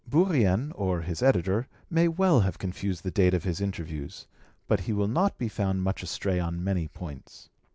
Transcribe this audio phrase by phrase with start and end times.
[0.09, 4.25] Bourrienne, or his editor, may well have confused the date of his interviews,
[4.67, 7.49] but he will not be found much astray on many points.